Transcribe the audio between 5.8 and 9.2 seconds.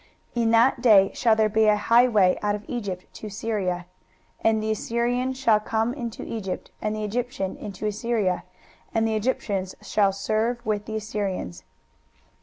into Egypt, and the Egyptian into Assyria, and the